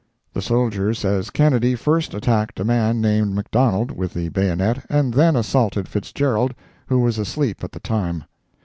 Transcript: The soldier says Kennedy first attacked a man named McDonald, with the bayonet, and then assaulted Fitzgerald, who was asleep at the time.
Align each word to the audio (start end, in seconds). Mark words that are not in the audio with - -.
The 0.33 0.41
soldier 0.41 0.95
says 0.95 1.29
Kennedy 1.29 1.75
first 1.75 2.15
attacked 2.15 2.59
a 2.59 2.63
man 2.65 3.01
named 3.01 3.35
McDonald, 3.35 3.91
with 3.91 4.15
the 4.15 4.29
bayonet, 4.29 4.81
and 4.89 5.13
then 5.13 5.35
assaulted 5.35 5.87
Fitzgerald, 5.87 6.55
who 6.87 7.01
was 7.01 7.19
asleep 7.19 7.63
at 7.63 7.71
the 7.71 7.79
time. 7.79 8.23